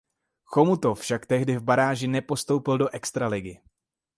Chomutov 0.51 0.95
však 1.03 1.21
tehdy 1.31 1.53
v 1.61 1.61
baráži 1.69 2.07
nepostoupil 2.17 2.75
do 2.79 2.87
Extraligy. 2.99 3.55